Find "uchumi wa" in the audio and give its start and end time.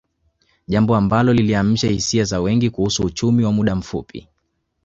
3.03-3.51